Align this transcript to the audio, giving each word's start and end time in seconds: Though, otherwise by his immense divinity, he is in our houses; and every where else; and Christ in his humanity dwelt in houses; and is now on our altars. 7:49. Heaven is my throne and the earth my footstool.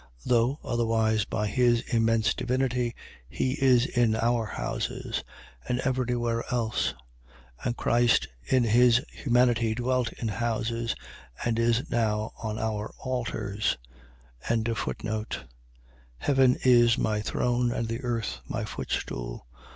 Though, 0.25 0.57
otherwise 0.63 1.25
by 1.25 1.45
his 1.45 1.81
immense 1.93 2.33
divinity, 2.33 2.95
he 3.29 3.51
is 3.63 3.85
in 3.85 4.15
our 4.15 4.47
houses; 4.47 5.23
and 5.69 5.79
every 5.81 6.15
where 6.15 6.43
else; 6.51 6.95
and 7.63 7.77
Christ 7.77 8.27
in 8.43 8.63
his 8.63 9.03
humanity 9.11 9.75
dwelt 9.75 10.11
in 10.13 10.29
houses; 10.29 10.95
and 11.45 11.59
is 11.59 11.87
now 11.91 12.31
on 12.41 12.57
our 12.57 12.95
altars. 12.97 13.77
7:49. 14.47 15.43
Heaven 16.17 16.57
is 16.63 16.97
my 16.97 17.21
throne 17.21 17.71
and 17.71 17.87
the 17.87 18.01
earth 18.01 18.39
my 18.47 18.65
footstool. 18.65 19.45